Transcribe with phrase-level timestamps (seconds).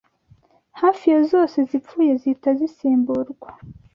[0.79, 3.49] hafi ya zose zipfuye, zihita zisimburwa